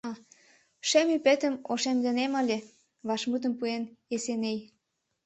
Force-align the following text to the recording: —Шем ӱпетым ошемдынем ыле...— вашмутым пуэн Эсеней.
—Шем 0.89 1.07
ӱпетым 1.17 1.53
ошемдынем 1.71 2.33
ыле...— 2.41 2.57
вашмутым 3.07 3.53
пуэн 3.59 3.83
Эсеней. 4.13 4.59